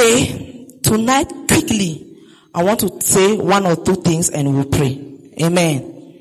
[0.00, 2.16] Okay, tonight quickly,
[2.54, 4.98] I want to say one or two things and we'll pray.
[5.42, 6.16] Amen.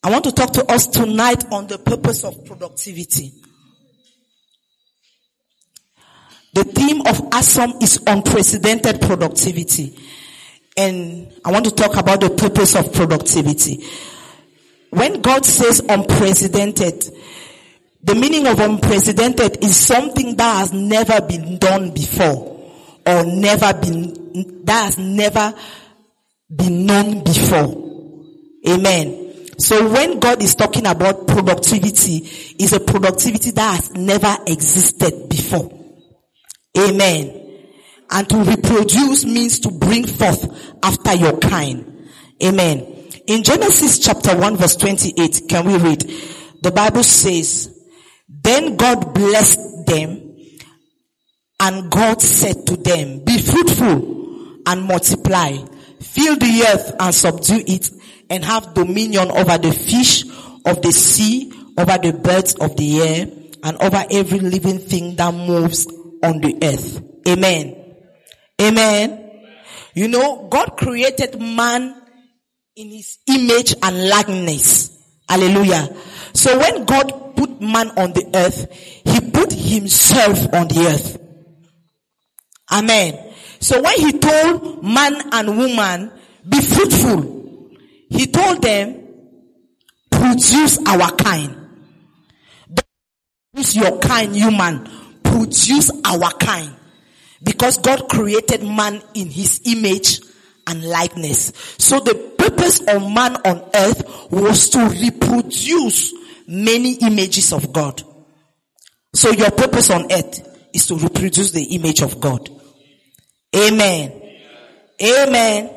[0.00, 3.32] I want to talk to us tonight on the purpose of productivity.
[6.54, 9.98] The theme of ASOM is unprecedented productivity.
[10.76, 13.84] And I want to talk about the purpose of productivity.
[14.90, 17.12] When God says unprecedented,
[18.06, 22.70] the meaning of unprecedented is something that has never been done before
[23.04, 25.52] or never been, that has never
[26.48, 27.82] been known before.
[28.68, 29.48] Amen.
[29.58, 32.18] So when God is talking about productivity,
[32.60, 35.68] is a productivity that has never existed before.
[36.78, 37.42] Amen.
[38.08, 40.46] And to reproduce means to bring forth
[40.80, 42.08] after your kind.
[42.40, 43.08] Amen.
[43.26, 46.02] In Genesis chapter 1 verse 28, can we read?
[46.62, 47.75] The Bible says,
[48.46, 50.36] then God blessed them
[51.58, 55.56] and God said to them, be fruitful and multiply,
[56.00, 57.90] fill the earth and subdue it
[58.30, 60.24] and have dominion over the fish
[60.64, 63.26] of the sea, over the birds of the air,
[63.62, 65.86] and over every living thing that moves
[66.22, 67.02] on the earth.
[67.26, 67.94] Amen.
[68.60, 69.42] Amen.
[69.94, 72.00] You know, God created man
[72.76, 74.92] in his image and likeness.
[75.28, 75.96] Hallelujah.
[76.34, 77.25] So when God
[77.60, 78.70] man on the earth,
[79.04, 81.18] he put himself on the earth.
[82.72, 83.34] Amen.
[83.60, 86.12] So when he told man and woman,
[86.48, 87.70] be fruitful,
[88.08, 89.02] he told them,
[90.10, 91.56] produce our kind.
[93.52, 94.88] Produce your kind human.
[95.22, 96.74] Produce our kind.
[97.42, 100.20] Because God created man in his image
[100.66, 101.52] and likeness.
[101.78, 106.12] So the purpose of man on earth was to reproduce
[106.46, 108.02] many images of God.
[109.14, 112.48] So your purpose on earth is to reproduce the image of God.
[113.54, 114.12] Amen.
[115.02, 115.70] Amen.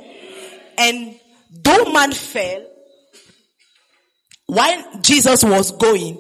[0.78, 1.20] And
[1.52, 2.66] though man fell,
[4.48, 6.18] while Jesus was going,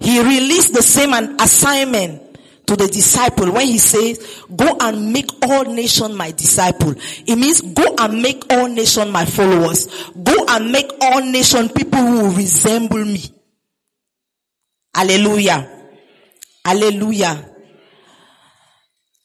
[0.00, 5.64] he released the same assignment to the disciple when he says, go and make all
[5.64, 6.94] nation my disciple.
[7.26, 9.86] It means go and make all nation my followers.
[10.22, 13.20] Go and make all nation people who resemble me.
[14.94, 15.70] Hallelujah.
[16.64, 17.50] Hallelujah.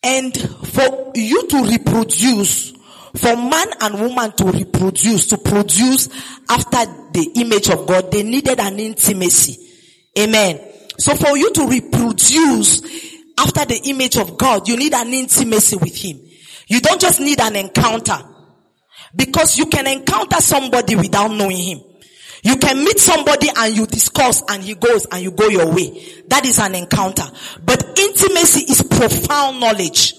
[0.02, 2.72] And for you to reproduce,
[3.16, 6.10] for man and woman to reproduce, to produce
[6.50, 9.58] after the image of God, they needed an intimacy.
[10.18, 10.60] Amen.
[10.98, 12.82] So for you to reproduce
[13.38, 16.20] after the image of God, you need an intimacy with Him.
[16.68, 18.18] You don't just need an encounter.
[19.16, 21.80] Because you can encounter somebody without knowing Him.
[22.44, 25.90] You can meet somebody and you discuss and he goes and you go your way.
[26.28, 27.26] That is an encounter.
[27.64, 30.14] But intimacy is profound knowledge.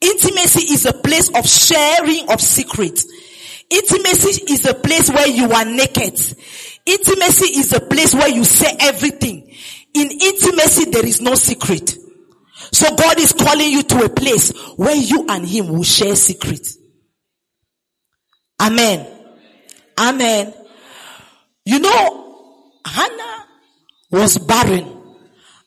[0.00, 3.06] Intimacy is a place of sharing of secrets.
[3.70, 6.20] Intimacy is a place where you are naked.
[6.86, 9.50] Intimacy is a place where you say everything.
[9.94, 11.96] In intimacy, there is no secret.
[12.72, 16.76] So God is calling you to a place where you and Him will share secrets.
[18.60, 19.06] Amen.
[19.98, 20.52] Amen.
[21.64, 23.46] You know, Hannah
[24.10, 25.02] was barren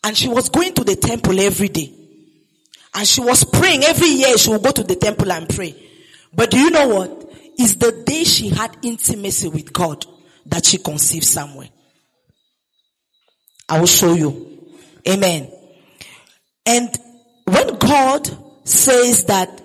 [0.04, 1.94] and she was going to the temple every day.
[2.94, 5.76] And she was praying every year she would go to the temple and pray.
[6.34, 7.32] But do you know what?
[7.58, 10.06] It's the day she had intimacy with God
[10.46, 11.68] that she conceived Samuel.
[13.68, 14.70] I will show you.
[15.08, 15.52] Amen.
[16.66, 16.90] And
[17.46, 18.30] when God
[18.64, 19.62] says that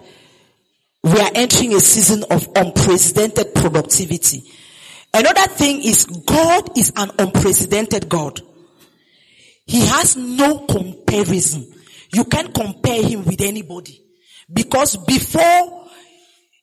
[1.03, 4.50] we are entering a season of unprecedented productivity,
[5.15, 8.41] another thing is God is an unprecedented God.
[9.67, 11.73] He has no comparison.
[12.12, 14.03] You can't compare him with anybody.
[14.53, 15.89] Because before,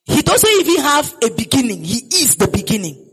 [0.06, 1.84] he doesn't even have a beginning.
[1.84, 3.06] He is the beginning.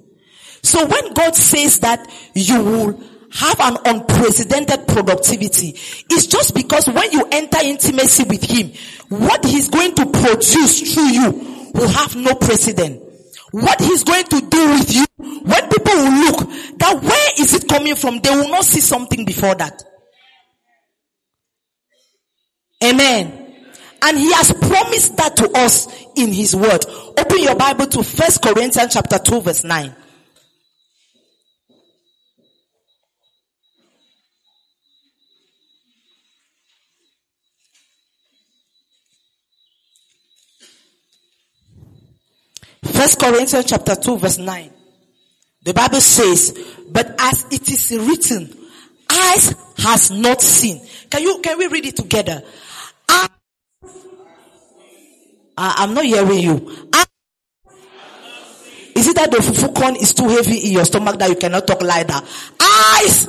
[0.62, 5.70] So when God says that you will have an unprecedented productivity,
[6.10, 8.72] it's just because when you enter intimacy with him,
[9.08, 13.05] what he's going to produce through you will have no precedent.
[13.52, 16.38] What he's going to do with you, when people will look,
[16.78, 18.20] that where is it coming from?
[18.20, 19.82] They will not see something before that.
[22.82, 23.54] Amen.
[24.02, 26.84] And he has promised that to us in his word.
[27.18, 29.94] Open your Bible to First Corinthians chapter 2 verse 9.
[42.96, 44.70] First Corinthians chapter 2 verse 9.
[45.64, 46.56] The Bible says,
[46.90, 48.56] but as it is written,
[49.10, 50.80] eyes has not seen.
[51.10, 52.42] Can you, can we read it together?
[53.08, 53.28] I,
[55.58, 56.88] am not hearing you.
[56.90, 57.04] I,
[58.94, 61.66] is it that the fufu corn is too heavy in your stomach that you cannot
[61.66, 62.24] talk like that?
[62.58, 63.28] Eyes,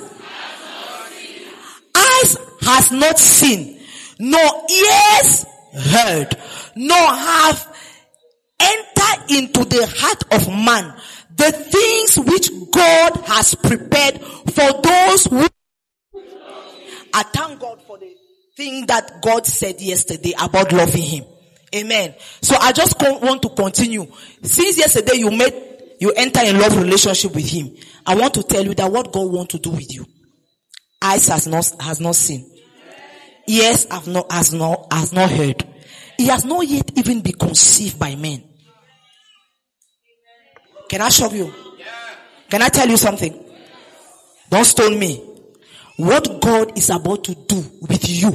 [1.94, 3.81] eyes has not seen,
[4.18, 6.38] nor ears heard,
[6.78, 7.77] nor have
[8.59, 10.94] entered into the heart of man
[11.36, 15.48] the things which God has prepared for those who
[17.13, 18.13] I thank God for the
[18.56, 21.24] thing that God said yesterday about loving Him.
[21.75, 22.15] Amen.
[22.42, 24.07] So I just want to continue.
[24.42, 25.54] Since yesterday you made,
[26.00, 27.75] you enter in love relationship with Him.
[28.06, 30.06] I want to tell you that what God wants to do with you.
[31.01, 32.50] Eyes has not, has not seen.
[33.48, 35.63] Ears have not, has not, has not heard.
[36.18, 38.44] He has not yet even been conceived by men.
[40.90, 41.54] Can I show you?
[42.50, 43.44] Can I tell you something?
[44.50, 45.24] Don't stone me.
[45.98, 48.30] What God is about to do with you,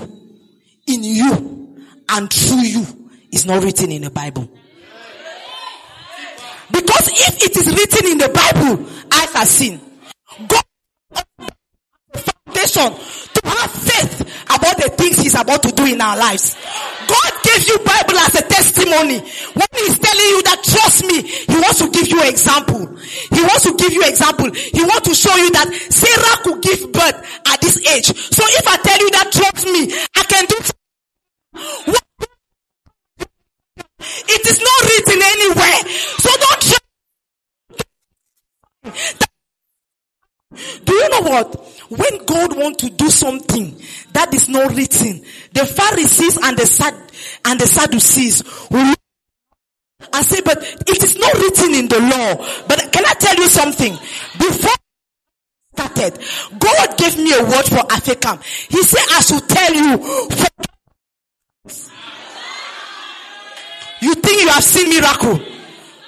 [0.87, 1.76] in you,
[2.08, 2.87] and through you
[3.31, 4.50] is not written in the Bible.
[6.70, 9.81] Because if it is written in the Bible, I have seen.
[10.49, 10.64] God
[12.70, 16.56] to have faith about the things he's about to do in our lives.
[17.06, 19.19] God gave you Bible as a testimony.
[19.19, 22.97] When he's telling you that trust me, he wants to give you example.
[22.97, 24.50] He wants to give you example.
[24.53, 27.19] He wants to show you that Sarah could give birth
[27.50, 28.06] at this age.
[28.06, 30.56] So if I tell you that trust me, I can do
[31.91, 32.03] what
[34.29, 35.81] it is not written anywhere.
[36.19, 36.62] So don't.
[40.85, 41.71] Do you know what?
[41.97, 43.79] When God wants to do something
[44.12, 45.23] that is not written,
[45.53, 46.94] the Pharisees and the Sad
[47.44, 48.94] and the Sadducees will
[50.12, 52.37] I say, but it is not written in the law.
[52.67, 53.93] But can I tell you something?
[53.93, 56.19] Before I started,
[56.59, 58.39] God gave me a word for Africa.
[58.69, 59.99] He said, I should tell you.
[64.00, 65.41] You think you have seen miracle.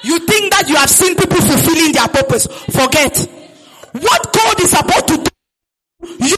[0.03, 2.47] You think that you have seen people fulfilling their purpose.
[2.47, 3.17] Forget.
[3.93, 5.31] What God is about to do,
[6.21, 6.37] you,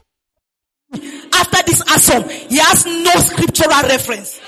[1.33, 4.41] after this awesome, he has no scriptural reference.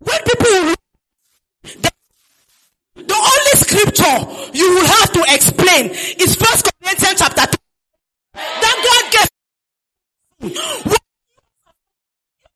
[0.00, 0.74] When people
[1.62, 1.90] the,
[2.96, 4.18] the only scripture
[4.54, 7.58] you will have to explain is First Corinthians chapter 2.
[8.34, 9.28] That God gave.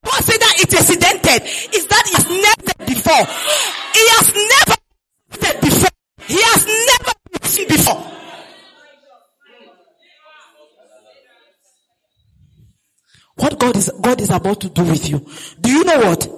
[0.04, 1.42] Consider it accidented
[1.74, 3.24] is that it's never before.
[3.94, 5.93] He has never before.
[6.26, 8.10] He has never seen before.
[13.36, 15.26] What God is, God is about to do with you.
[15.60, 16.28] Do you know what?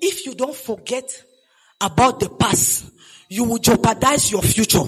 [0.00, 1.24] If you don't forget
[1.80, 2.90] about the past,
[3.28, 4.84] you will jeopardize your future.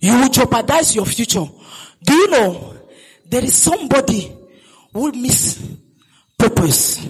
[0.00, 1.44] You will jeopardize your future.
[2.04, 2.76] Do you know
[3.26, 4.36] there is somebody
[4.92, 5.60] who miss
[6.38, 7.06] purpose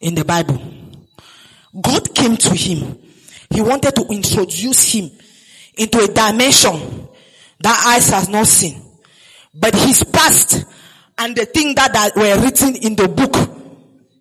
[0.00, 0.60] in the Bible.
[1.80, 2.98] God came to him.
[3.50, 5.10] He wanted to introduce him
[5.76, 7.08] into a dimension
[7.60, 8.80] that eyes has not seen.
[9.54, 10.64] But his past
[11.18, 13.34] and the things that, that were written in the book,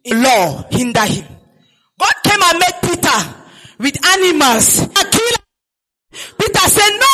[0.04, 1.26] in law, hinder him.
[2.00, 3.36] God came and met Peter
[3.80, 4.88] with animals.
[6.38, 7.08] Peter said, no.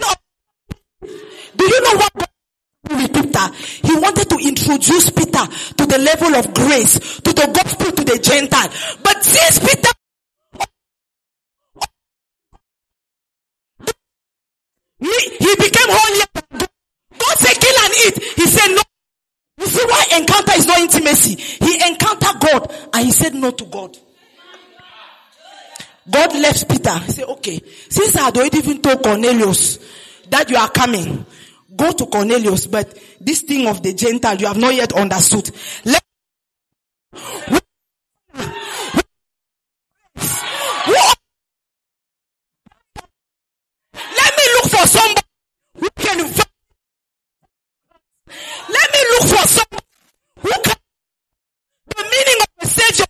[0.00, 1.08] No.
[1.56, 2.30] Do you know what
[2.90, 3.46] with Peter.
[3.86, 8.18] He wanted to introduce Peter to the level of grace, to the gospel, to the
[8.18, 8.70] Gentile.
[9.02, 9.90] But since Peter
[15.00, 16.24] he became holy.
[17.18, 18.22] God said, kill and eat.
[18.36, 18.82] He said, no.
[19.58, 21.36] You see why encounter is not intimacy?
[21.36, 23.96] He encountered God and he said no to God.
[26.10, 26.98] God left Peter.
[27.00, 29.78] He said, okay, since I had already even told Cornelius
[30.30, 31.26] that you are coming,
[31.76, 35.50] Go to Cornelius, but this thing of the Gentile, you have not yet understood.
[35.84, 36.02] Let,
[37.12, 37.62] let
[44.36, 45.22] me look for somebody
[45.78, 46.18] who can,
[48.68, 49.84] let me look for somebody
[50.40, 50.76] who can,
[51.96, 53.06] the meaning of the sage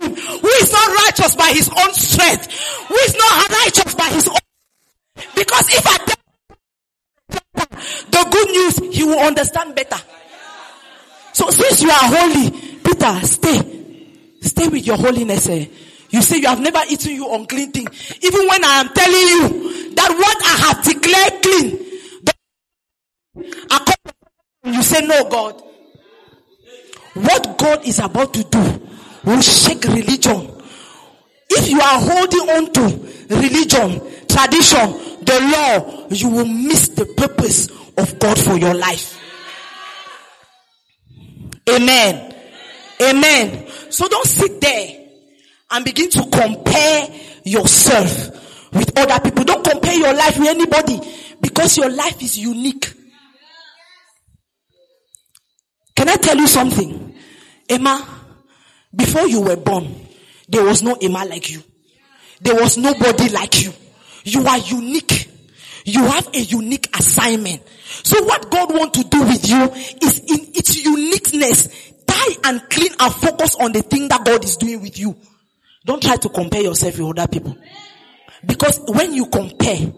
[0.00, 2.50] who is not righteous by his own strength,
[2.86, 4.36] who is not righteous by his own,
[5.34, 6.16] because if I tell
[8.10, 9.98] the good news, he will understand better.
[11.32, 13.60] So since you are holy, Peter, stay.
[14.42, 15.48] Stay with your holiness.
[15.48, 15.66] Eh?
[16.10, 17.88] You say you have never eaten you unclean thing.
[18.22, 21.86] Even when I am telling you that what I have declared clean,
[24.64, 25.62] you say no God.
[27.14, 28.88] What God is about to do
[29.24, 30.59] will shake religion.
[31.50, 37.68] If you are holding on to religion, tradition, the law, you will miss the purpose
[37.96, 39.18] of God for your life.
[41.68, 42.34] Amen.
[43.02, 43.68] Amen.
[43.90, 45.06] So don't sit there
[45.70, 47.08] and begin to compare
[47.44, 49.44] yourself with other people.
[49.44, 51.00] Don't compare your life with anybody
[51.40, 52.92] because your life is unique.
[55.96, 57.14] Can I tell you something?
[57.68, 58.06] Emma,
[58.94, 60.08] before you were born,
[60.50, 61.62] there was no Emma like you.
[62.40, 63.72] There was nobody like you.
[64.24, 65.28] You are unique.
[65.84, 67.62] You have a unique assignment.
[68.02, 69.64] So what God wants to do with you
[70.02, 74.56] is in its uniqueness, tie and clean and focus on the thing that God is
[74.56, 75.16] doing with you.
[75.84, 77.56] Don't try to compare yourself with other people.
[78.44, 79.92] Because when you compare,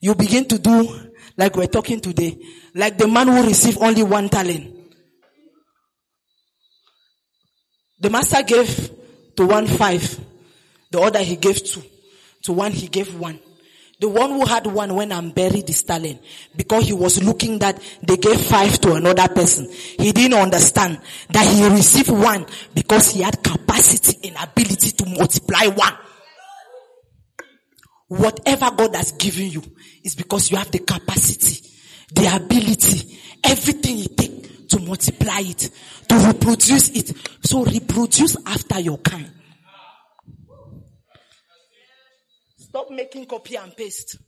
[0.00, 2.38] you begin to do like we're talking today,
[2.74, 4.70] like the man who received only one talent.
[8.00, 8.90] The master gave
[9.36, 10.20] to one five,
[10.90, 11.82] the other he gave two,
[12.42, 13.38] to one he gave one.
[14.00, 16.20] The one who had one went and buried his talent
[16.56, 19.70] because he was looking that they gave five to another person.
[19.70, 21.00] He didn't understand
[21.30, 25.94] that he received one because he had capacity and ability to multiply one.
[28.08, 29.62] Whatever God has given you
[30.02, 31.66] is because you have the capacity,
[32.12, 34.34] the ability, everything you takes
[34.74, 35.70] to multiply it,
[36.08, 37.16] to reproduce it.
[37.42, 39.30] So reproduce after your kind.
[42.56, 44.18] Stop making copy and paste.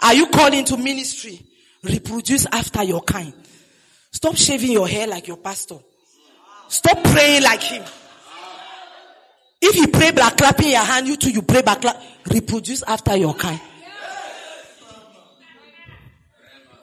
[0.00, 1.40] Are you called into ministry?
[1.84, 3.32] Reproduce after your kind.
[4.10, 5.78] Stop shaving your hair like your pastor.
[6.66, 7.84] Stop praying like him.
[9.60, 12.02] If you pray by clapping your hand, you too, you pray by clap.
[12.32, 13.60] Reproduce after your kind.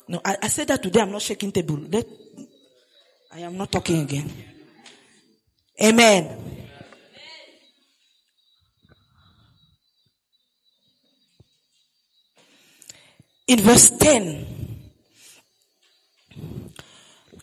[0.08, 1.02] No, I, I said that today.
[1.02, 1.78] I'm not shaking table.
[1.92, 2.06] Let,
[3.36, 4.32] I am not talking again.
[5.84, 6.38] Amen.
[13.46, 14.48] In verse 10,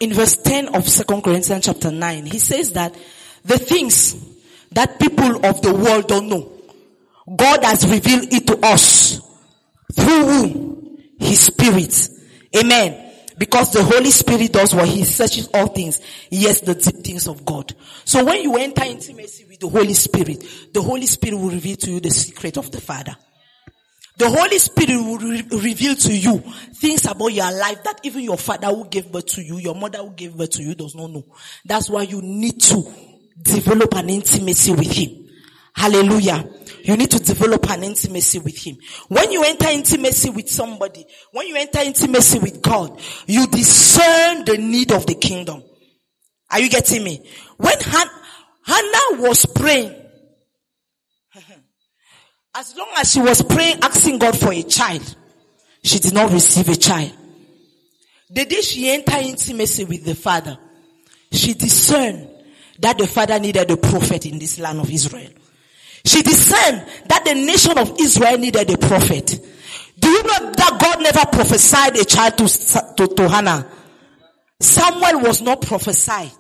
[0.01, 2.97] in verse 10 of Second Corinthians chapter 9, he says that
[3.45, 4.17] the things
[4.71, 6.53] that people of the world don't know,
[7.37, 9.21] God has revealed it to us
[9.95, 10.99] through whom?
[11.19, 12.09] His Spirit.
[12.57, 13.12] Amen.
[13.43, 16.01] Because the Holy Spirit does what He searches all things.
[16.31, 17.75] Yes, the deep things of God.
[18.05, 21.91] So when you enter intimacy with the Holy Spirit, the Holy Spirit will reveal to
[21.91, 23.17] you the secret of the Father.
[24.17, 26.39] The Holy Spirit will re- reveal to you
[26.75, 29.99] things about your life that even your father who gave birth to you, your mother
[29.99, 31.25] who gave birth to you does not know.
[31.65, 32.95] That's why you need to
[33.43, 35.29] develop an intimacy with Him.
[35.75, 36.49] Hallelujah.
[36.85, 38.77] You need to develop an intimacy with Him.
[39.09, 44.59] When you enter intimacy with somebody, when you enter intimacy with God, you discern the
[44.59, 45.63] need of the kingdom.
[46.51, 47.25] Are you getting me?
[47.57, 48.21] When Han-
[48.65, 49.95] Hannah was praying,
[52.55, 55.17] as long as she was praying, asking God for a child,
[55.85, 57.13] she did not receive a child.
[58.31, 60.59] The day she entered intimacy with the Father,
[61.31, 62.29] she discerned
[62.79, 65.31] that the Father needed a prophet in this land of Israel.
[66.05, 69.39] She discerned that the nation of Israel needed a prophet.
[69.99, 72.49] Do you know that God never prophesied a child to,
[72.97, 73.71] to, to Hannah?
[74.61, 76.33] Samuel was not prophesied.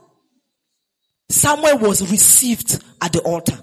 [1.29, 3.59] Samuel was received at the altar.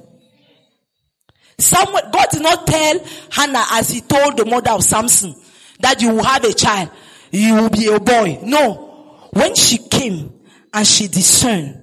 [1.58, 3.00] Samuel, God did not tell
[3.32, 5.36] Hannah as he told the mother of Samson
[5.80, 6.90] that you will have a child,
[7.32, 8.40] you will be a boy.
[8.44, 9.30] No.
[9.32, 10.34] When she came
[10.74, 11.76] and she discerned,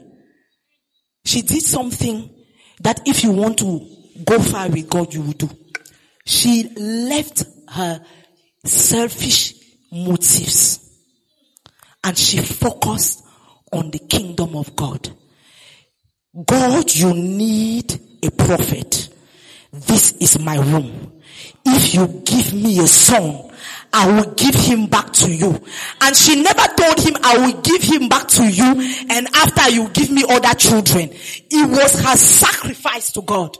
[1.25, 2.31] she did something
[2.81, 5.51] that if you want to go far with God, you will do.
[6.25, 8.01] She left her
[8.65, 9.55] selfish
[9.93, 10.81] motives
[12.03, 13.25] and she focused
[13.73, 15.11] on the kingdom of God.
[16.45, 19.09] God, you need a prophet.
[19.73, 21.13] This is my room.
[21.65, 23.51] If you give me a son,
[23.93, 25.59] I will give him back to you.
[26.01, 28.65] And she never told him, I will give him back to you
[29.11, 31.11] and after you give me other children.
[31.13, 33.57] It was her sacrifice to God.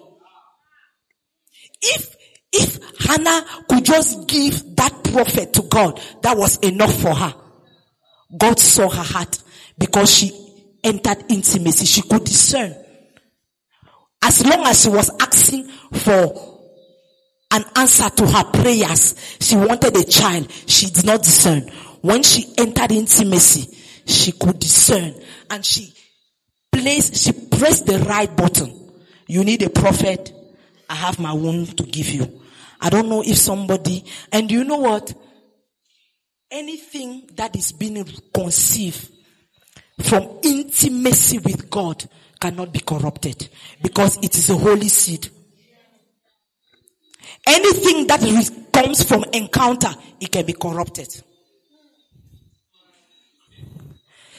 [1.83, 2.17] If,
[2.53, 7.35] if Hannah could just give that prophet to God, that was enough for her.
[8.37, 9.39] God saw her heart
[9.79, 10.33] because she
[10.83, 11.87] entered intimacy.
[11.87, 12.75] She could discern.
[14.23, 16.57] As long as she was asking for
[17.53, 20.51] an answer to her prayers, she wanted a child.
[20.67, 21.69] She did not discern.
[22.01, 25.15] When she entered intimacy, she could discern
[25.51, 25.93] and she
[26.73, 28.93] placed, she pressed the right button.
[29.27, 30.33] You need a prophet.
[30.89, 32.41] I have my womb to give you.
[32.81, 35.15] I don't know if somebody, and you know what?
[36.51, 39.11] Anything that is being conceived
[40.03, 42.05] from intimacy with God
[42.41, 43.49] cannot be corrupted
[43.83, 45.29] because it is a holy seed.
[47.47, 48.21] Anything that
[48.73, 51.23] comes from encounter, it can be corrupted.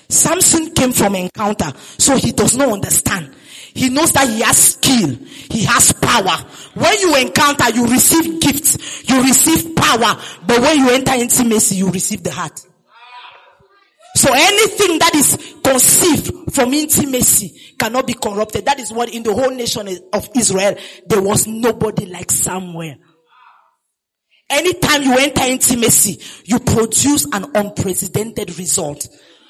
[0.10, 3.36] Samson came from encounter, so he does not understand.
[3.74, 5.16] He knows that he has skill.
[5.52, 6.36] He has power.
[6.74, 9.08] When you encounter, you receive gifts.
[9.08, 10.20] You receive power.
[10.48, 12.60] But when you enter intimacy, you receive the heart.
[14.16, 18.66] So anything that is conceived from intimacy cannot be corrupted.
[18.66, 22.96] That is what in the whole nation of Israel, there was nobody like Samuel.
[24.50, 29.08] Anytime you enter intimacy, you produce an unprecedented result.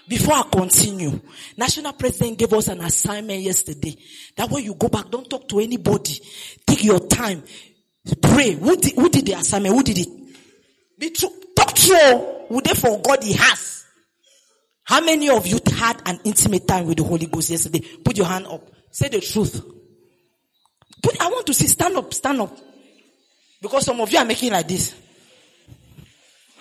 [0.07, 1.19] Before I continue,
[1.57, 3.97] National President gave us an assignment yesterday
[4.35, 6.19] that when you go back, don't talk to anybody.
[6.65, 7.43] Take your time.
[8.21, 8.51] Pray.
[8.53, 9.75] Who did, who did the assignment?
[9.75, 10.07] Who did it?
[10.97, 11.29] Be true.
[11.55, 12.45] Talk true.
[12.47, 13.85] Who therefore God he has.
[14.83, 17.81] How many of you had an intimate time with the Holy Ghost yesterday?
[17.81, 18.69] Put your hand up.
[18.91, 19.61] Say the truth.
[21.03, 22.57] Put, I want to see, stand up, stand up.
[23.61, 24.95] Because some of you are making like this.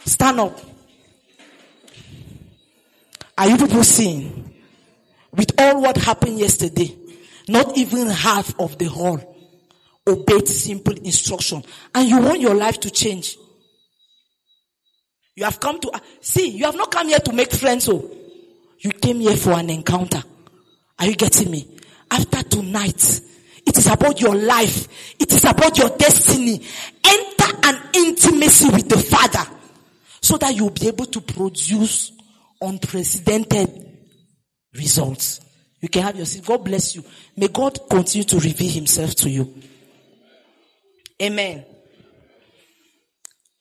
[0.04, 0.58] Stand up.
[3.38, 4.54] Are you people seeing?
[5.32, 6.96] With all what happened yesterday,
[7.48, 9.36] not even half of the whole
[10.06, 11.62] obeyed simple instruction.
[11.94, 13.36] And you want your life to change.
[15.34, 18.10] You have come to, uh, see, you have not come here to make friends, oh.
[18.78, 20.22] You came here for an encounter.
[20.98, 21.66] Are you getting me?
[22.10, 23.20] After tonight,
[23.66, 25.16] it is about your life.
[25.18, 26.62] It is about your destiny.
[27.04, 29.50] Enter an intimacy with the Father
[30.20, 32.12] so that you'll be able to produce
[32.60, 33.98] unprecedented
[34.74, 35.40] results.
[35.80, 36.44] You can have your seat.
[36.44, 37.04] God bless you.
[37.36, 39.54] May God continue to reveal himself to you.
[41.22, 41.64] Amen.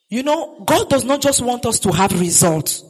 [0.09, 2.83] You know, God does not just want us to have results.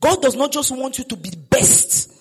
[0.00, 2.12] God does not just want you to be best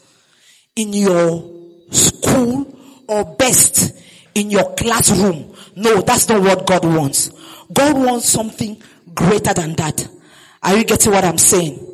[0.76, 1.52] in your
[1.90, 3.96] school or best
[4.36, 5.56] in your classroom.
[5.76, 7.32] No, that's not what God wants.
[7.74, 8.82] God wants something
[9.14, 10.08] greater than that.
[10.64, 11.88] Are you getting what I'm saying?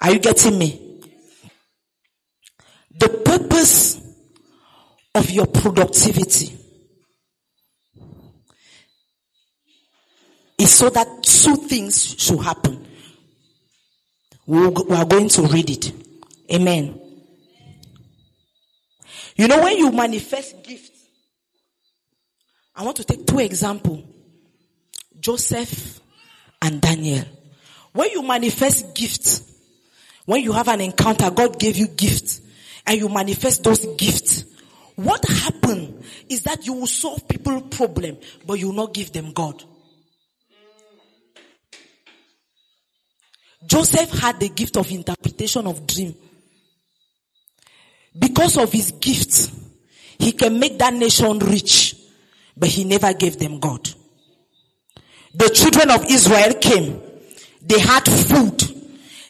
[0.00, 1.00] Are you getting me?
[2.98, 4.00] The purpose
[5.14, 6.56] of your productivity
[10.58, 12.86] is so that two things should happen.
[14.46, 15.92] We are going to read it.
[16.52, 17.00] Amen.
[19.36, 20.90] You know, when you manifest gifts,
[22.74, 24.04] I want to take two examples
[25.18, 26.00] Joseph
[26.60, 27.24] and Daniel.
[27.92, 29.42] When you manifest gifts,
[30.26, 32.40] when you have an encounter, God gave you gifts,
[32.86, 34.44] and you manifest those gifts,
[34.96, 39.32] what happened is that you will solve people problem, but you will not give them
[39.32, 39.62] God.
[43.66, 46.14] Joseph had the gift of interpretation of dream.
[48.18, 49.50] Because of his gift,
[50.18, 51.96] he can make that nation rich,
[52.56, 53.88] but he never gave them God.
[55.34, 57.00] The children of Israel came.
[57.62, 58.58] They had food.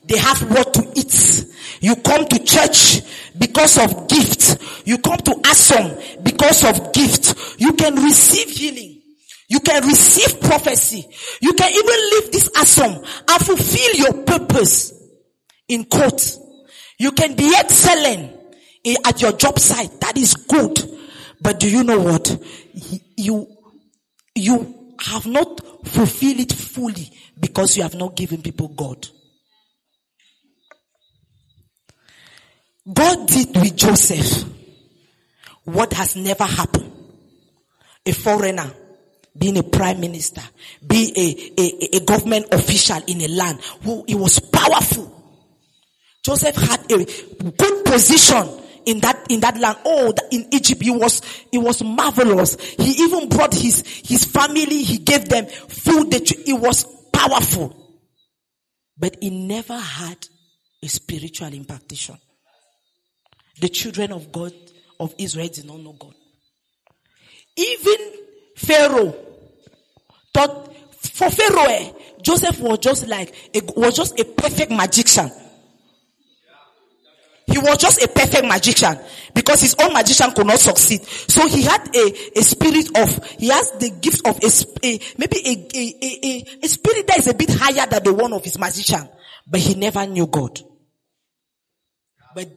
[0.05, 1.47] They have what to eat.
[1.81, 3.03] You come to church
[3.39, 4.59] because of gift.
[4.87, 7.61] You come to Asom because of gift.
[7.61, 9.01] You can receive healing.
[9.49, 11.07] You can receive prophecy.
[11.41, 14.93] You can even leave this Asom and fulfill your purpose
[15.69, 16.37] in court.
[16.99, 18.33] You can be excellent
[19.07, 20.01] at your job site.
[20.01, 20.79] That is good.
[21.41, 22.37] But do you know what?
[23.17, 23.47] You,
[24.35, 29.09] you have not fulfilled it fully because you have not given people God.
[32.93, 34.45] God did with Joseph
[35.65, 36.93] what has never happened.
[38.07, 38.73] A foreigner
[39.37, 40.43] being a prime minister,
[40.87, 45.17] being a, a, a government official in a land who he was powerful.
[46.23, 49.79] Joseph had a good position in that in that land.
[49.85, 52.57] Oh, in Egypt, he was he was marvelous.
[52.61, 54.83] He even brought his his family.
[54.83, 56.11] He gave them food.
[56.11, 57.77] That it was powerful,
[58.99, 60.27] but he never had
[60.83, 62.17] a spiritual impartation.
[63.61, 64.53] The children of God
[64.99, 66.15] of Israel did not know God.
[67.57, 67.97] Even
[68.57, 69.15] Pharaoh
[70.33, 75.31] thought for Pharaoh, eh, Joseph was just like a, was just a perfect magician.
[77.51, 78.97] He was just a perfect magician
[79.35, 81.03] because his own magician could not succeed.
[81.03, 85.37] So he had a, a spirit of, he has the gift of a, a maybe
[85.45, 88.59] a, a, a, a spirit that is a bit higher than the one of his
[88.59, 89.09] magician,
[89.49, 90.61] but he never knew God.
[92.35, 92.49] But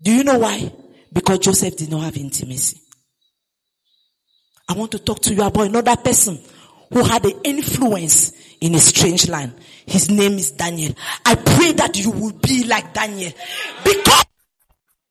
[0.00, 0.72] do you know why?
[1.12, 2.80] Because Joseph did not have intimacy.
[4.68, 6.38] I want to talk to you about another person
[6.92, 9.54] who had an influence in a strange land.
[9.84, 10.94] His name is Daniel.
[11.26, 13.32] I pray that you will be like Daniel
[13.84, 14.24] because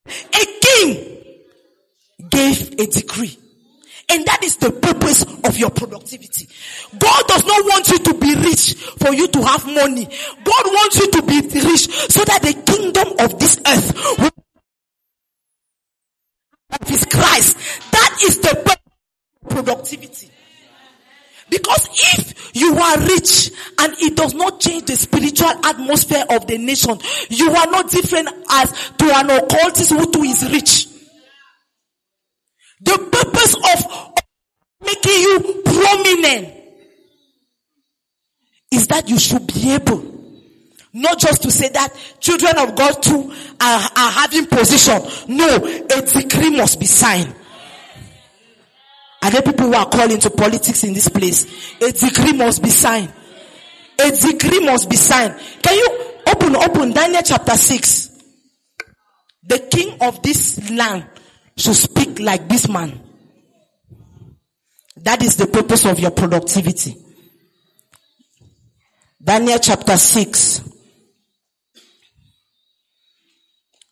[0.09, 1.19] a king
[2.29, 3.37] gave a decree.
[4.11, 6.47] And that is the purpose of your productivity.
[6.97, 10.05] God does not want you to be rich for you to have money.
[10.43, 14.31] God wants you to be rich so that the kingdom of this earth will
[16.71, 17.57] of his Christ.
[17.91, 18.77] That is the purpose
[19.43, 20.31] of productivity.
[21.49, 26.57] Because if you are rich and it does not change the spiritual atmosphere of the
[26.57, 30.87] nation, you are not different as to an occultist who too is rich.
[32.81, 34.13] The purpose of
[34.85, 36.55] making you prominent
[38.71, 40.09] is that you should be able
[40.93, 43.31] not just to say that children of God too
[43.61, 45.01] are, are having position.
[45.27, 47.35] No, a decree must be signed.
[49.21, 51.75] Are there people who are calling to politics in this place?
[51.81, 53.11] A decree must be signed.
[53.99, 55.35] A decree must be signed.
[55.61, 55.87] Can you
[56.27, 58.09] open, open Daniel chapter 6?
[59.43, 61.05] The king of this land
[61.57, 63.01] should speak like this man.
[64.97, 66.95] That is the purpose of your productivity.
[69.21, 70.61] Daniel chapter 6,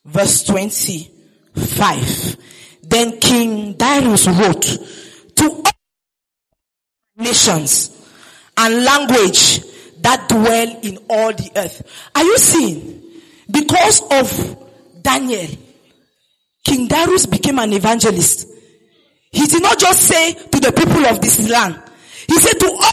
[0.06, 2.38] verse 25.
[2.84, 4.66] Then King Darius wrote
[7.18, 7.92] nations
[8.56, 9.62] and language
[10.02, 12.10] that dwell in all the earth.
[12.16, 13.04] Are you seeing?
[13.50, 15.48] Because of Daniel,
[16.64, 18.48] King Darius became an evangelist.
[19.32, 21.82] He did not just say to the people of this land.
[22.28, 22.92] He said to all.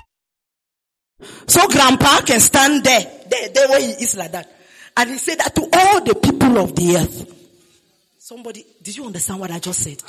[1.46, 4.50] So grandpa can stand there, there, there where he is like that.
[4.96, 7.30] And he said that to all the people of the earth.
[8.18, 10.02] Somebody, did you understand what I just said?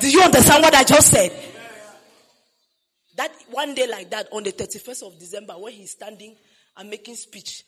[0.00, 1.32] Did you understand what I just said?
[3.16, 6.36] That one day like that, on the 31st of December, when he's standing
[6.76, 7.64] and making speech,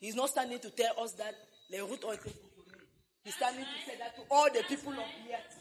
[0.00, 1.34] he's not standing to tell us that
[1.70, 5.58] He's standing to say that to all the people of the earth.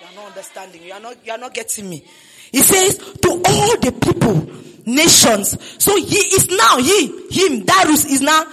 [0.00, 0.82] You are not understanding.
[0.82, 2.04] You are not, you are not getting me.
[2.52, 4.48] He says to all the people,
[4.86, 5.82] nations.
[5.82, 8.44] So he is now, he, him, Darius is now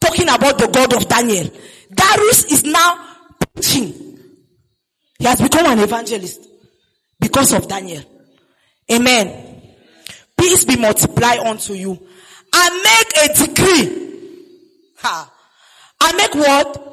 [0.00, 1.50] talking about the God of Daniel.
[1.92, 3.16] Darius is now
[3.54, 4.18] preaching.
[5.18, 6.47] He has become an evangelist
[7.20, 8.02] because of Daniel.
[8.90, 9.62] Amen.
[10.36, 11.98] Peace be multiplied unto you.
[12.52, 14.08] I make a decree.
[14.98, 15.32] Ha.
[16.00, 16.84] I make what?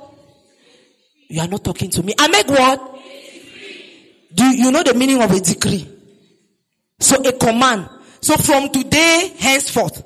[1.30, 2.14] You are not talking to me.
[2.20, 3.00] I make what?
[4.34, 5.90] Do you know the meaning of a decree?
[7.00, 7.90] So a command.
[8.22, 10.04] So from today henceforth,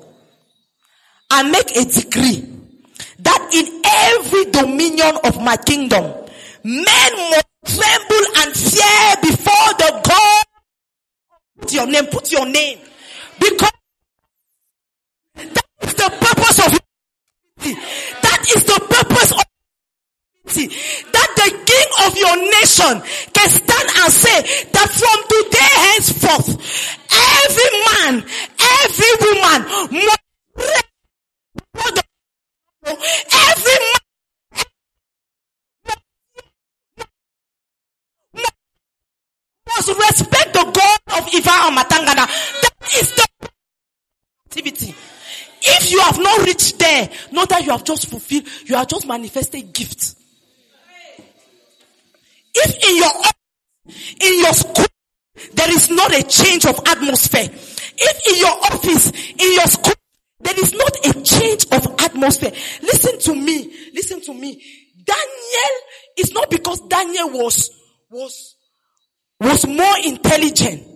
[1.30, 2.46] I make a decree
[3.20, 6.12] that in every dominion of my kingdom,
[6.64, 10.44] men must tremble and fear before the God.
[11.60, 12.78] Put your name, put your name.
[13.38, 13.70] Because
[15.34, 16.80] that is the purpose of
[18.22, 19.44] that is the purpose of
[21.12, 24.40] that the king of your nation can stand and say
[24.72, 26.48] that from today henceforth,
[27.44, 28.24] every man,
[28.58, 29.60] every woman
[30.04, 30.20] must
[32.84, 33.78] every
[38.34, 38.46] man
[39.68, 42.26] must respect the God of Ifa and Matangana.
[42.62, 43.26] That is the
[44.46, 44.94] activity.
[45.62, 49.06] If you have not reached there, not that you have just fulfilled, you have just
[49.06, 50.16] manifested gifts.
[52.54, 53.10] If in your
[54.20, 54.86] in your school
[55.54, 59.94] there is not a change of atmosphere, if in your office, in your school,
[60.40, 62.52] there is not a change of atmosphere.
[62.82, 63.72] Listen to me.
[63.94, 64.62] Listen to me.
[65.04, 65.74] Daniel
[66.16, 67.70] is not because Daniel was,
[68.10, 68.56] was,
[69.40, 70.86] was more intelligent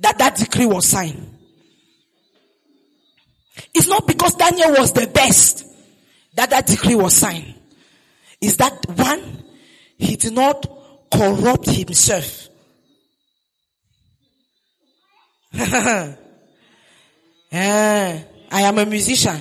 [0.00, 1.30] that that decree was signed.
[3.74, 5.64] It's not because Daniel was the best
[6.34, 7.54] that that decree was signed.
[8.40, 9.44] Is that one,
[9.96, 10.66] he did not
[11.10, 12.48] corrupt himself.
[17.56, 19.40] Eh, I am a musician.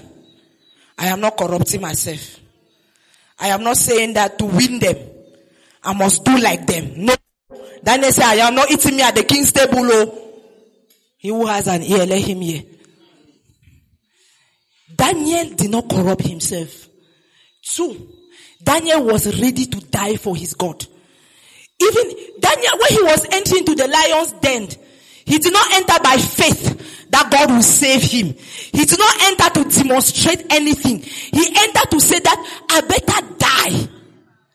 [0.99, 2.39] I am not corrupting myself.
[3.39, 4.97] I am not saying that to win them,
[5.83, 7.05] I must do like them.
[7.05, 7.15] No.
[7.83, 9.79] Daniel said, I am not eating me at the king's table.
[9.79, 10.19] Oh.
[11.17, 12.63] He who has an ear, let him hear.
[14.95, 16.87] Daniel did not corrupt himself.
[17.61, 18.09] Two,
[18.61, 20.85] Daniel was ready to die for his God.
[21.81, 24.67] Even Daniel, when he was entering into the lion's den,
[25.25, 28.33] he did not enter by faith that God will save him.
[28.33, 30.99] He did not enter to demonstrate anything.
[30.99, 34.02] He entered to say that I better die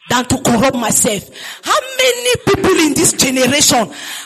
[0.08, 1.28] than to corrupt myself.
[1.62, 3.78] How many people in this generation,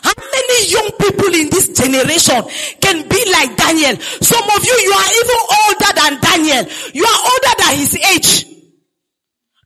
[0.02, 2.42] how many young people in this generation
[2.80, 3.96] can be like Daniel?
[4.00, 6.72] Some of you, you are even older than Daniel.
[6.94, 8.46] You are older than his age.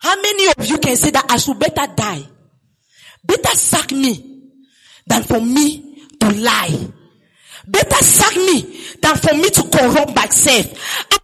[0.00, 2.26] How many of you can say that I should better die
[3.26, 4.42] better sack me
[5.06, 6.88] than for me to lie.
[7.66, 8.62] Better sack me
[9.02, 10.66] than for me to corrupt myself.
[11.12, 11.18] I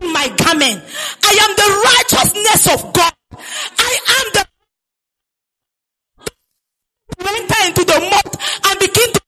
[0.00, 0.82] my garment.
[1.24, 3.12] I am the righteousness of God.
[3.78, 4.46] I am the
[7.26, 8.28] enter into the mud
[8.66, 9.20] and begin to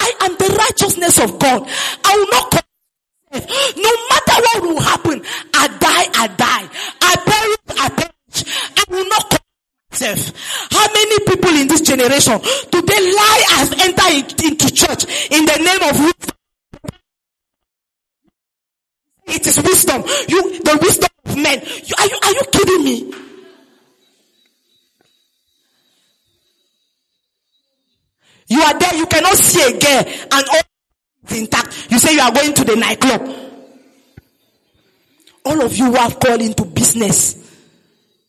[0.00, 1.68] I am the righteousness of God.
[2.04, 2.64] I will not
[3.34, 5.22] no matter what will happen,
[5.54, 6.68] I die, I die.
[7.02, 8.44] I perish, I perish.
[8.76, 9.40] I will not
[9.90, 10.68] myself.
[10.70, 15.82] How many people in this generation today lie has entered into church in the name
[15.90, 16.33] of?
[19.26, 20.02] It is wisdom.
[20.28, 21.60] You, the wisdom of men.
[21.84, 23.14] You, are you, are you kidding me?
[28.46, 30.60] You are there, you cannot see a girl and all
[31.28, 31.90] is intact.
[31.90, 33.22] You say you are going to the nightclub.
[35.46, 37.36] All of you who have called into business,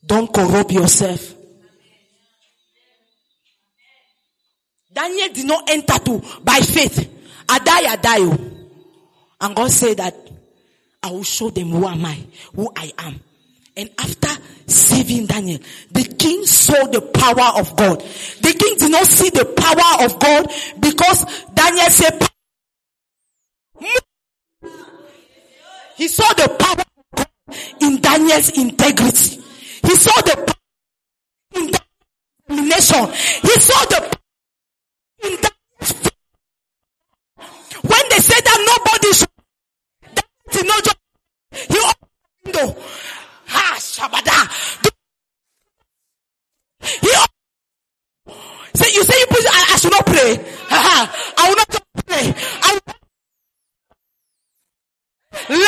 [0.04, 1.34] don't corrupt yourself.
[4.92, 7.12] Daniel did not enter to by faith.
[7.48, 8.16] I die, I die.
[8.20, 8.50] Oh.
[9.42, 10.14] And God said that
[11.06, 12.18] I will show them who am I,
[12.56, 13.20] who I am.
[13.76, 15.60] And after saving Daniel,
[15.92, 18.00] the king saw the power of God.
[18.00, 22.28] The king did not see the power of God because Daniel said,
[25.96, 27.28] he saw the power of God
[27.80, 29.40] in Daniel's integrity.
[29.82, 31.70] He saw the power in
[32.48, 33.06] determination.
[33.42, 34.18] He saw the
[35.22, 36.12] in Daniel's
[37.82, 39.28] when they said that nobody should,
[40.14, 40.95] that did not just,
[42.56, 42.76] window
[43.46, 44.38] Ha Shabada.
[46.80, 47.08] He
[48.74, 50.38] say you say you put I, I should not pray.
[50.70, 51.68] I will not
[52.06, 52.34] pray.
[52.62, 52.78] I
[55.48, 55.66] will,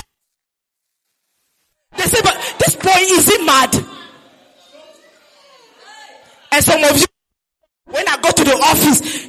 [1.97, 3.75] they say, but this boy is he mad?
[6.53, 7.07] And some of you,
[7.87, 9.29] when I go to the office,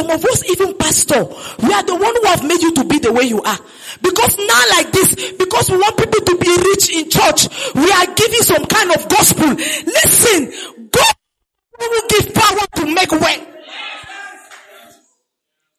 [0.00, 1.24] some of us, even pastor,
[1.62, 3.58] we are the one who have made you to be the way you are.
[4.00, 8.06] Because now like this, because we want people to be rich in church, we are
[8.14, 9.48] giving some kind of gospel.
[9.52, 10.52] Listen,
[10.90, 11.14] God
[11.80, 13.46] will give power to make way.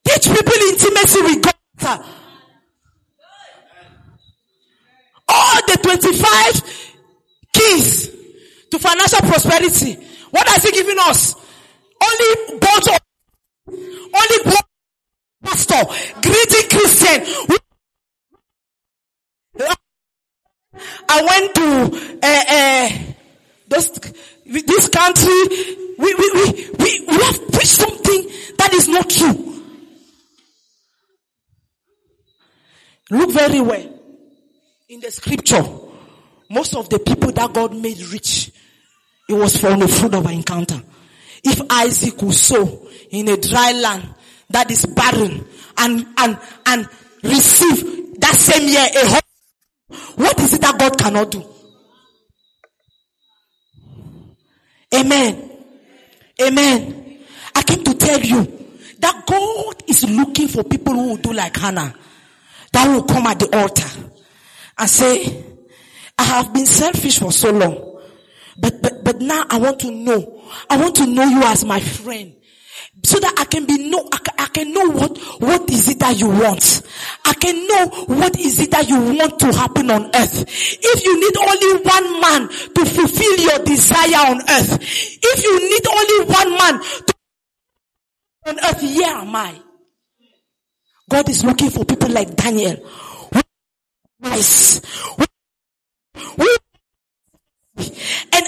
[0.06, 2.06] Teach people intimacy with God.
[5.30, 6.96] All the 25
[7.54, 8.12] keys
[8.70, 9.98] to financial prosperity.
[10.30, 11.36] What has he given us?
[12.04, 13.01] Only both of
[13.72, 14.56] only
[15.44, 15.84] pastor,
[16.22, 17.58] greeting Christian.
[21.10, 22.90] I went to uh, uh,
[23.68, 23.90] this,
[24.46, 25.76] this country.
[25.98, 29.64] We, we, we, we, we have preached something that is not true.
[33.12, 34.00] Look very well
[34.88, 35.64] in the scripture.
[36.50, 38.52] Most of the people that God made rich,
[39.30, 40.82] it was from the fruit of an encounter.
[41.44, 44.14] If Isaac could sow in a dry land
[44.50, 45.46] that is barren
[45.78, 46.90] and, and, and
[47.24, 49.24] receive that same year a hope,
[50.16, 51.44] what is it that God cannot do?
[54.94, 55.52] Amen.
[56.42, 57.20] Amen.
[57.56, 58.44] I came to tell you
[59.00, 61.94] that God is looking for people who will do like Hannah.
[62.74, 63.88] That will come at the altar
[64.78, 65.44] and say,
[66.18, 68.02] I have been selfish for so long.
[68.58, 70.41] But, but, but now I want to know.
[70.70, 72.36] I want to know you as my friend.
[73.04, 76.28] So that I can be know, I can, know what, what is it that you
[76.30, 76.82] want.
[77.26, 80.46] I can know what is it that you want to happen on earth.
[80.48, 84.78] If you need only one man to fulfill your desire on earth,
[85.24, 87.14] if you need only one man to
[88.46, 89.60] on earth, here am I.
[91.10, 92.78] God is looking for people like Daniel.
[94.22, 94.82] Wise.
[98.34, 98.48] And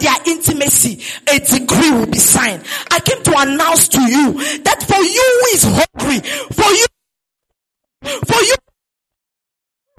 [0.00, 2.62] their intimacy, a decree will be signed.
[2.90, 4.32] I came to announce to you
[4.62, 6.20] that for you who is hungry,
[6.52, 6.86] for you,
[8.26, 8.56] for you,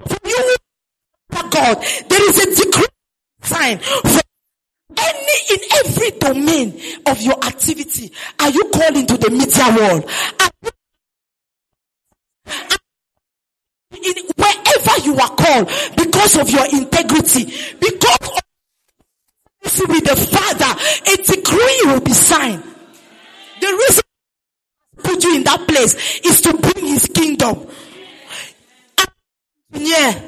[0.06, 0.56] for you,
[1.50, 2.86] God, there is a decree
[3.42, 4.20] signed for
[4.96, 8.12] any in every domain of your activity.
[8.40, 10.10] Are you called into the media world?
[13.90, 18.37] In wherever you are called because of your integrity, because
[19.76, 20.72] with the Father,
[21.12, 22.62] a decree will be signed.
[23.60, 24.04] The reason
[25.02, 27.66] put you in that place is to bring his kingdom.
[29.72, 30.20] Yeah.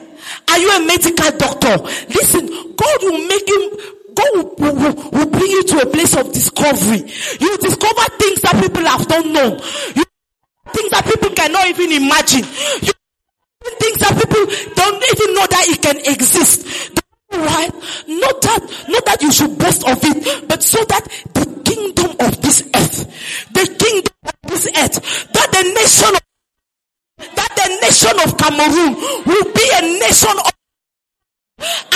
[0.49, 1.79] Are you a medical doctor?
[2.09, 6.33] Listen, God will make you God will, will, will, bring you to a place of
[6.33, 6.99] discovery.
[7.41, 9.51] You discover things that people have don't know.
[9.95, 10.05] You,
[10.75, 12.45] things that people cannot even imagine.
[12.83, 12.93] You,
[13.79, 17.00] things that people don't even know that it can exist.
[17.31, 17.71] Why?
[18.09, 22.43] Not that, not that you should boast of it, but so that the kingdom of
[22.43, 23.07] this earth,
[23.53, 26.23] the kingdom of this earth, that the nation of,
[27.37, 28.95] that the nation of Cameroon
[29.27, 30.53] will be a nation of,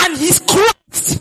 [0.06, 1.20] and his Christ.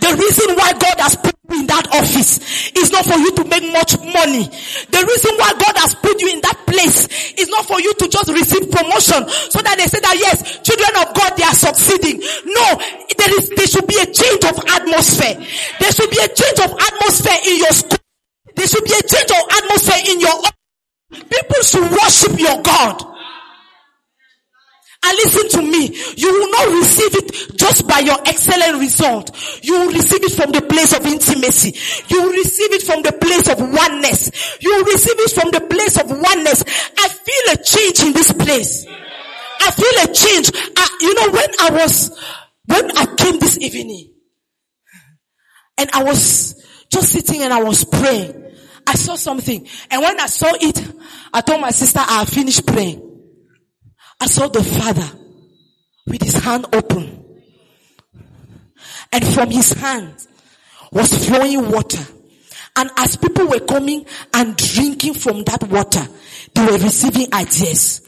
[0.00, 1.33] The reason why God has put
[1.64, 2.36] in that office
[2.76, 4.44] is not for you to make much money.
[4.92, 7.08] The reason why God has put you in that place
[7.40, 10.92] is not for you to just receive promotion so that they say that yes, children
[11.00, 12.20] of God, they are succeeding.
[12.44, 12.66] No,
[13.16, 15.40] there is, there should be a change of atmosphere.
[15.80, 18.02] There should be a change of atmosphere in your school.
[18.54, 20.36] There should be a change of atmosphere in your,
[21.16, 23.13] people should worship your God.
[25.04, 29.36] And listen to me, you will not receive it just by your excellent result.
[29.62, 31.76] You will receive it from the place of intimacy.
[32.08, 34.30] You will receive it from the place of oneness.
[34.60, 36.64] You will receive it from the place of oneness.
[36.96, 38.86] I feel a change in this place.
[38.86, 40.50] I feel a change.
[40.74, 42.18] I, you know, when I was,
[42.64, 44.10] when I came this evening,
[45.76, 48.42] and I was just sitting and I was praying,
[48.86, 49.66] I saw something.
[49.90, 50.92] And when I saw it,
[51.32, 53.13] I told my sister I finished praying.
[54.20, 55.08] I saw the father
[56.06, 57.24] with his hand open.
[59.12, 60.14] And from his hand
[60.92, 62.04] was flowing water.
[62.76, 66.06] And as people were coming and drinking from that water,
[66.54, 68.02] they were receiving ideas.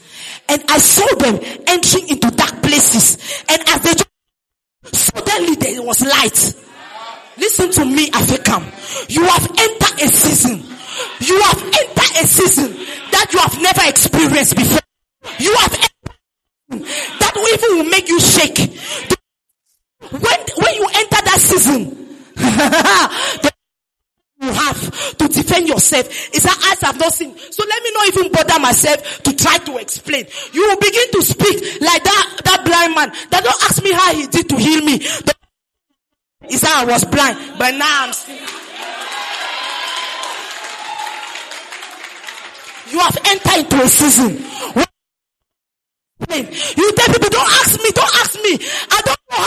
[0.49, 3.43] And I saw them entering into dark places.
[3.49, 4.03] And as they
[4.91, 6.53] suddenly there was light.
[7.37, 8.63] Listen to me, African.
[9.09, 10.63] You have entered a season.
[11.21, 12.71] You have entered a season
[13.11, 14.79] that you have never experienced before.
[15.39, 15.89] You have
[16.83, 18.57] that even will make you shake.
[20.11, 21.79] When, when you enter that season,
[24.41, 26.07] you have to defend yourself.
[26.33, 27.37] It's that eyes have not seen.
[27.37, 30.27] So let me not even bother myself to try to explain.
[30.53, 33.09] You will begin to speak like that, that blind man.
[33.31, 34.95] That don't ask me how he did to heal me.
[36.49, 38.37] Is that I was blind, but now I'm still.
[42.89, 44.86] You have entered into a season
[46.19, 48.53] you tell people, don't ask me, don't ask me.
[48.91, 49.45] I don't know.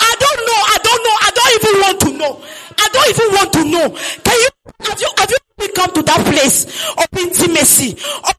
[0.00, 0.60] I don't know.
[0.66, 1.16] I don't know.
[1.20, 2.44] I don't even want to know.
[2.78, 3.88] I don't even want to know.
[4.24, 4.48] Can you,
[4.80, 8.34] have you, have you come to that place of intimacy, of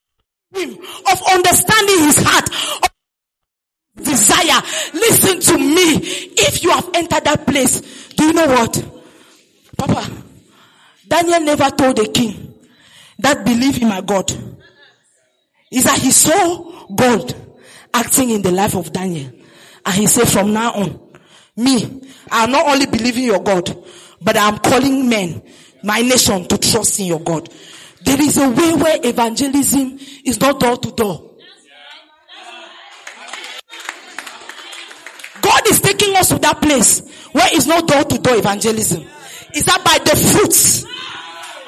[0.56, 0.78] him,
[1.12, 2.50] of understanding his heart,
[2.84, 4.62] of desire?
[4.94, 5.98] Listen to me.
[6.38, 8.84] If you have entered that place, do you know what?
[9.78, 10.10] Papa,
[11.08, 12.54] Daniel never told the king
[13.20, 14.32] that believe in my God.
[15.72, 17.34] Is that he saw God
[17.94, 19.32] acting in the life of Daniel.
[19.86, 21.00] And he said, from now on,
[21.56, 23.76] me, I'm not only believing your God,
[24.22, 25.42] but I'm calling men,
[25.84, 27.50] my nation, to trust in your God.
[28.04, 31.32] There is a way where evangelism is not door to door.
[35.42, 39.04] God is taking us to that place where it's not door to door evangelism.
[39.54, 40.84] Is that by the fruits,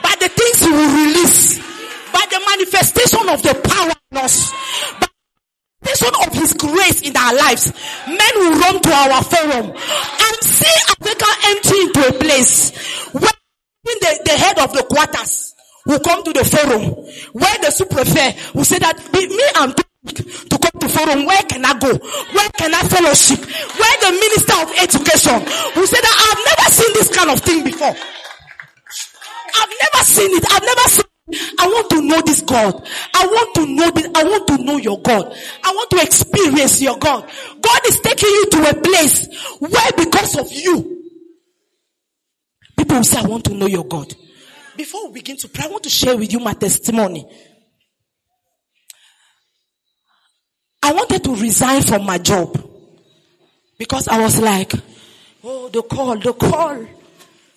[0.02, 1.73] by the things he will release,
[2.14, 4.52] by the manifestation of the power in us,
[5.02, 7.74] by the manifestation of His grace in our lives,
[8.08, 12.72] men will run to our forum and see Africa empty into a place
[13.12, 13.32] where
[13.84, 15.54] the, the head of the quarters
[15.86, 16.82] will come to the forum,
[17.34, 19.74] where the superfare will say that me I'm
[20.04, 21.88] to come to forum, where can I go?
[21.88, 23.40] Where can I fellowship?
[23.40, 25.40] Where the minister of education
[25.76, 27.96] will say that I've never seen this kind of thing before.
[29.56, 30.44] I've never seen it.
[30.52, 32.86] I've never seen I want to know this God.
[33.14, 34.08] I want to know this.
[34.14, 35.34] I want to know your God.
[35.64, 37.30] I want to experience your God.
[37.62, 39.28] God is taking you to a place
[39.60, 41.02] where because of you,
[42.78, 44.14] people will say, I want to know your God.
[44.76, 47.26] Before we begin to pray, I want to share with you my testimony.
[50.82, 52.62] I wanted to resign from my job
[53.78, 54.74] because I was like,
[55.42, 56.86] oh, the call, the call,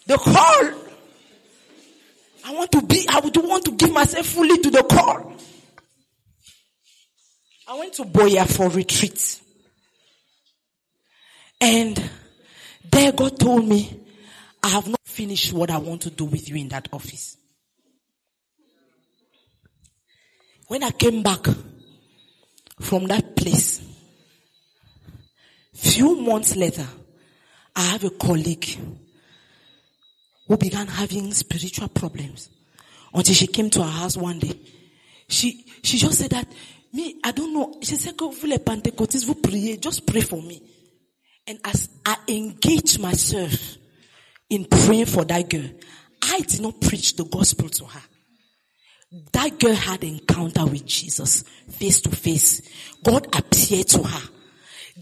[0.07, 0.86] the call.
[2.47, 5.35] I want to be, I would want to give myself fully to the call.
[7.67, 9.41] I went to Buea for retreat.
[11.61, 12.01] And
[12.89, 14.01] there God told me,
[14.63, 17.37] I have not finished what I want to do with you in that office.
[20.69, 21.47] When I came back
[22.81, 23.83] from that place,
[25.75, 26.87] few months later,
[27.75, 28.67] I have a colleague
[30.47, 32.49] who began having spiritual problems
[33.13, 34.59] until she came to our house one day.
[35.29, 36.47] She, she just said that,
[36.93, 37.79] me, I don't know.
[37.83, 40.63] She said, go, vous les pentecôtistes, vous priez, just pray for me.
[41.47, 43.77] And as I engaged myself
[44.49, 45.69] in praying for that girl,
[46.23, 48.03] I did not preach the gospel to her.
[49.33, 52.63] That girl had an encounter with Jesus face to face.
[53.05, 54.29] God appeared to her.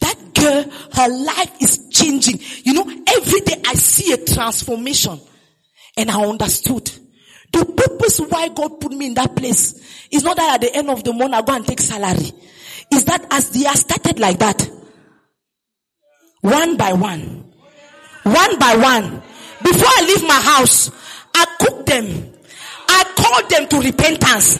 [0.00, 2.40] That girl, her life is changing.
[2.64, 5.20] You know, every day I see a transformation.
[5.96, 6.90] And I understood.
[7.52, 10.90] The purpose why God put me in that place is not that at the end
[10.90, 12.32] of the month I go and take salary.
[12.92, 14.68] Is that as they are started like that.
[16.40, 17.52] One by one.
[18.24, 19.22] One by one.
[19.62, 20.90] Before I leave my house,
[21.34, 22.34] I cook them.
[22.88, 24.58] I call them to repentance.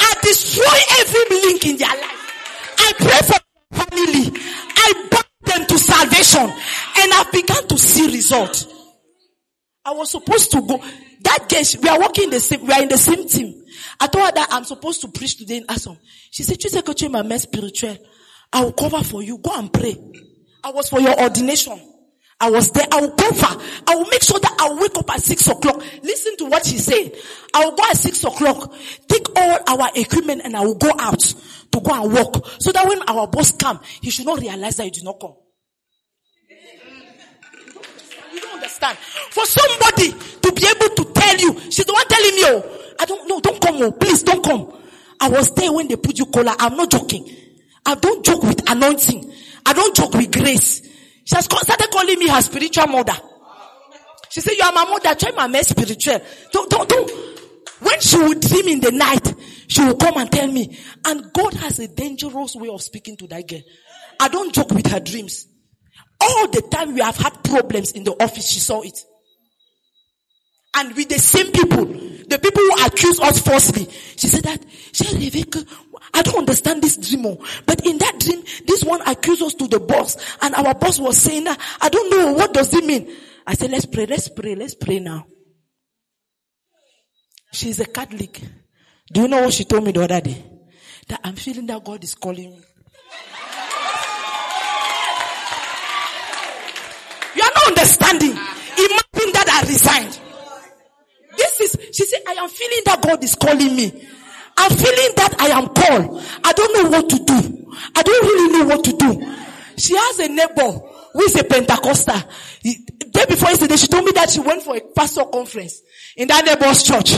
[0.00, 2.74] I destroy every link in their life.
[2.78, 4.40] I pray for family.
[4.76, 6.42] I bind them to salvation.
[6.42, 8.66] And I began to see result.
[9.84, 10.78] I was supposed to go.
[11.22, 13.64] That girl, we are working the same, we are in the same team.
[14.00, 15.98] I told her that I'm supposed to preach today in Asom.
[16.30, 17.96] She said, coach, my mess spiritual.
[18.52, 19.38] I will cover for you.
[19.38, 19.96] Go and pray.
[20.62, 21.80] I was for your ordination.
[22.40, 22.86] I was there.
[22.90, 23.62] I will cover.
[23.86, 25.82] I will make sure that I will wake up at six o'clock.
[26.02, 27.12] Listen to what she said.
[27.54, 28.74] I will go at six o'clock,
[29.08, 32.44] take all our equipment and I will go out to go and work.
[32.58, 35.34] So that when our boss come, he should not realize that you did not come.
[38.32, 38.98] You don't understand.
[39.30, 43.04] For somebody to be able to tell you, she's the one telling me, oh, I
[43.04, 44.72] don't know, don't come, oh, please don't come.
[45.20, 46.54] I was there when they put you collar.
[46.58, 47.28] I'm not joking.
[47.86, 49.32] I don't joke with anointing.
[49.64, 50.82] I don't joke with grace.
[51.24, 53.14] She has started calling me her spiritual mother.
[54.30, 56.20] She said, you are my mother, try my mess spiritual.
[56.52, 57.10] Don't, don't, don't.
[57.80, 59.34] When she would dream in the night,
[59.68, 60.78] she will come and tell me.
[61.04, 63.60] And God has a dangerous way of speaking to that girl.
[64.18, 65.46] I don't joke with her dreams.
[66.22, 68.98] All the time we have had problems in the office, she saw it.
[70.74, 74.64] And with the same people, the people who accuse us falsely, she said that,
[76.14, 77.26] I don't understand this dream.
[77.26, 77.44] Oh.
[77.66, 81.18] But in that dream, this one accused us to the boss and our boss was
[81.18, 83.14] saying I don't know, what does it mean?
[83.46, 85.26] I said, let's pray, let's pray, let's pray now.
[87.52, 88.40] She's a Catholic.
[89.12, 90.42] Do you know what she told me the other day?
[91.08, 92.60] That I'm feeling that God is calling me.
[97.34, 98.32] You are not understanding.
[98.32, 100.18] Imagine that I resigned.
[101.36, 104.08] This is, she said, I am feeling that God is calling me.
[104.56, 106.24] I'm feeling that I am called.
[106.44, 107.74] I don't know what to do.
[107.96, 109.34] I don't really know what to do.
[109.76, 110.78] She has a neighbor
[111.12, 112.20] who is a Pentecostal.
[112.62, 115.82] Day before yesterday, she told me that she went for a pastor conference
[116.16, 117.12] in that neighbor's church.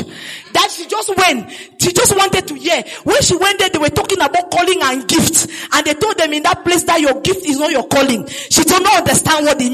[0.52, 1.50] That she just went.
[1.80, 2.82] She just wanted to hear.
[3.04, 5.46] When she went there, they were talking about calling and gifts.
[5.72, 8.26] And they told them in that place that your gift is not your calling.
[8.26, 9.68] She did not understand what they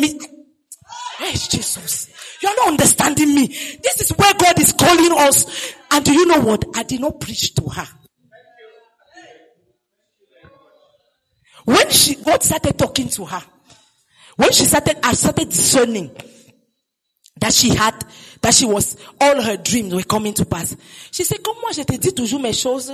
[1.21, 1.31] mean.
[1.31, 2.11] Hey, Jesus.
[2.43, 3.47] You're not understanding me.
[3.47, 5.75] This is where God is calling us.
[5.91, 6.64] And do you know what?
[6.75, 7.87] I did not preach to her.
[11.64, 13.43] When she, God started talking to her,
[14.37, 16.11] when she started, I started discerning
[17.37, 17.95] that she had,
[18.41, 20.77] that she was, all her dreams were coming to pass.
[21.11, 22.91] She said, comment je te dis toujours mes choses?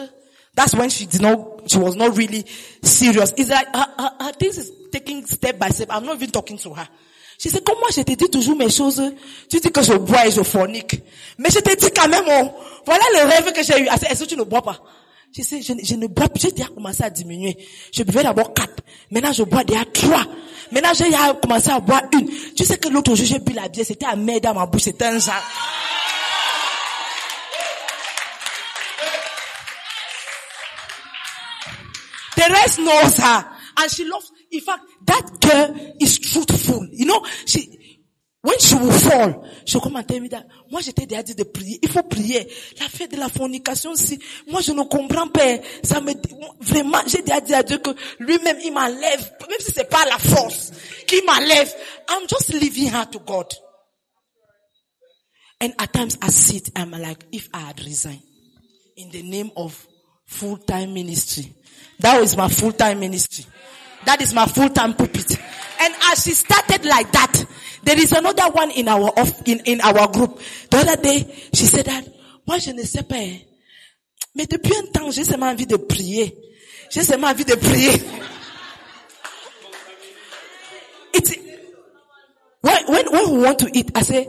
[0.54, 2.44] That's when she did not, she was not really
[2.82, 3.32] serious.
[3.36, 5.88] It's like, uh, uh, uh, her, her, her things is taking step by step.
[5.90, 6.88] I'm not even talking to her.
[7.38, 9.02] Je sais, comme moi je te dis toujours mes choses,
[9.50, 11.02] tu dis que je bois et je fornique.
[11.38, 12.50] Mais je te dis quand même, oh,
[12.86, 13.88] voilà le rêve que j'ai eu.
[13.90, 14.80] Ah, est-ce que tu ne bois pas?
[15.36, 16.40] Je sais, je, je ne bois plus.
[16.40, 17.58] J'ai déjà commencé à diminuer.
[17.92, 18.82] Je buvais d'abord quatre.
[19.10, 20.24] Maintenant, je bois déjà trois.
[20.72, 21.10] Maintenant, j'ai
[21.42, 22.26] commencé à boire une.
[22.54, 23.84] Tu sais que l'autre jour, j'ai bu la bière.
[23.86, 24.82] C'était amer dans ma bouche.
[24.82, 25.34] C'était un genre.
[32.36, 33.44] The rest knows her.
[33.78, 36.86] And she loves, in fact, that girl is truthful.
[36.92, 37.76] You know, she,
[38.42, 41.42] when she will fall, she'll come and tell me that, moi j'étais déjà dit de
[41.42, 42.46] prier, il faut prier.
[42.78, 46.12] La fête de la fornication, si, moi je ne comprends pas, ça me,
[46.60, 47.90] vraiment, j'ai déjà dit à Dieu que
[48.20, 50.70] lui-même il m'enlève, même si c'est pas la force,
[51.08, 51.74] qu'il m'enlève.
[52.08, 53.52] I'm just leaving her to God.
[55.60, 58.22] And at times I sit, I'm like, if I had resigned
[58.96, 59.86] in the name of
[60.26, 61.52] full-time ministry,
[61.98, 63.44] that was my full-time ministry.
[64.06, 65.36] That is my full-time pulpit.
[65.80, 67.44] And as she started like that,
[67.82, 70.40] there is another one in our off, in, in our group.
[70.70, 72.06] The other day, she said that,
[72.46, 73.16] moi je ne sais pas.
[74.34, 76.36] Mais depuis un temps, j'ai seulement envie de prier.
[76.90, 77.92] J'ai seulement envie de prier.
[81.12, 81.32] It's,
[82.60, 84.28] when, when, we want to eat, I say,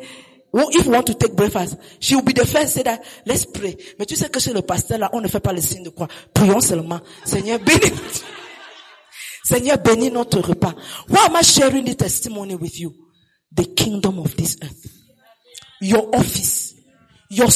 [0.51, 3.03] well, if we want to take breakfast, she will be the first to say that,
[3.25, 3.78] let's pray.
[3.99, 5.89] Mais tu sais que chez le pasteur là, on ne fait pas le signe de
[5.89, 6.07] quoi.
[6.34, 7.01] Prions seulement.
[7.25, 7.91] Seigneur, bénis.
[9.48, 10.74] Seigneur, bénis notre repas.
[11.08, 12.93] Why am I sharing the testimony with you?
[13.54, 14.91] The kingdom of this earth.
[15.80, 16.74] Your office.
[17.30, 17.48] Your,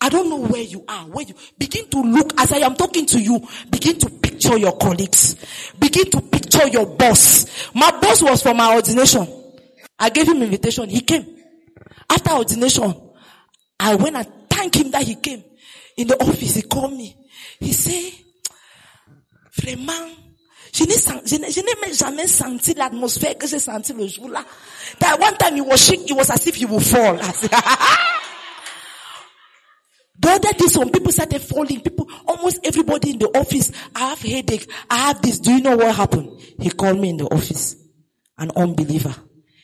[0.00, 1.04] I don't know where you are.
[1.08, 3.46] Where you begin to look as I am talking to you.
[3.70, 5.36] Begin to picture your colleagues.
[5.78, 7.74] Begin to picture your boss.
[7.74, 9.26] My boss was for my ordination.
[9.98, 10.88] I gave him invitation.
[10.88, 11.26] He came.
[12.08, 12.94] After ordination,
[13.78, 15.44] I went and thanked him that he came.
[15.98, 17.14] In the office, he called me.
[17.60, 18.12] He said,
[19.60, 20.16] Vraiment,
[20.72, 20.94] Je n'ai,
[21.26, 24.42] je n'ai, je n'ai jamais senti l'atmosphère que j'ai senti le jour-là.
[25.00, 27.18] That one time he was shaking, it was as if he would fall.
[30.22, 31.80] The other day, some people started falling.
[31.80, 33.72] People, almost everybody in the office.
[33.94, 34.70] I have headache.
[34.88, 35.40] I have this.
[35.40, 36.40] Do you know what happened?
[36.60, 37.74] He called me in the office.
[38.38, 39.14] An unbeliever.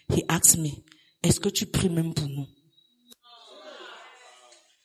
[0.08, 0.82] He asked me,
[1.22, 2.46] est-ce que tu pries même pour nous?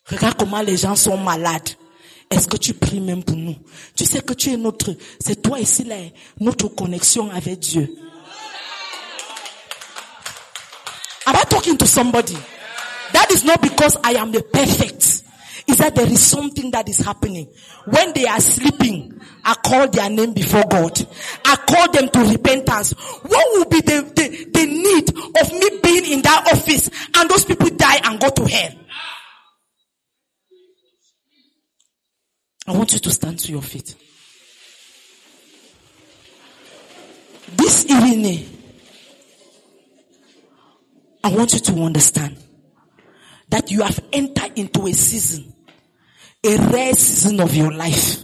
[0.05, 1.69] Regarde comment les gens sont malades.
[2.33, 3.55] Est-ce que tu pries même pour nous?
[3.95, 5.97] Tu sais que tu es notre, c'est toi ici là,
[6.39, 7.95] notre connexion avec Dieu.
[11.27, 12.35] Am I talking to somebody?
[13.13, 15.21] That is not because I am the perfect.
[15.67, 17.47] Is that there is something that is happening.
[17.85, 20.99] When they are sleeping, I call their name before God.
[21.45, 22.93] I call them to repentance.
[23.21, 25.09] What will be the, the, the need
[25.39, 28.71] of me being in that office and those people die and go to hell?
[32.65, 33.95] I want you to stand to your feet.
[37.55, 38.45] This evening,
[41.23, 42.37] I want you to understand
[43.49, 45.53] that you have entered into a season,
[46.43, 48.23] a rare season of your life.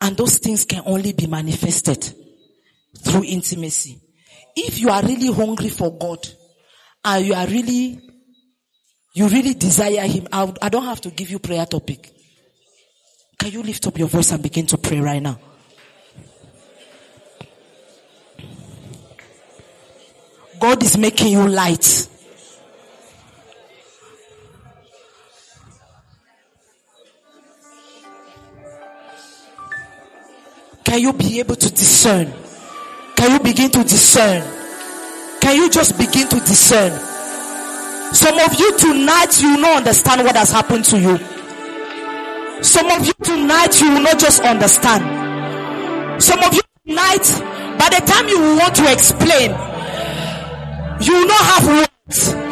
[0.00, 2.14] And those things can only be manifested
[2.98, 4.00] through intimacy.
[4.54, 6.24] If you are really hungry for God
[7.04, 8.00] and you are really,
[9.14, 12.12] you really desire Him, I, I don't have to give you prayer topic.
[13.38, 15.38] Can you lift up your voice and begin to pray right now?
[20.58, 22.08] God is making you light.
[30.84, 32.32] Can you be able to discern?
[33.14, 34.42] Can you begin to discern?
[35.40, 36.92] Can you just begin to discern?
[38.12, 41.37] Some of you tonight, you not understand what has happened to you.
[42.62, 45.02] Some of you tonight, you will not just understand.
[46.22, 47.22] Some of you tonight,
[47.78, 49.50] by the time you want to explain,
[51.00, 52.47] you will not have words.